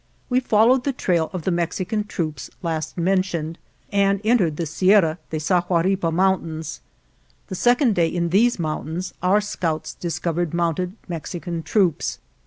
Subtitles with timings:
[0.31, 3.59] We followed the trail of the Mexican troops last mentioned
[3.91, 6.81] and entered the Sierra de Sahuaripa Mountains.
[7.49, 12.17] The second day in these mountains our scouts discovered mounted Mexican troops.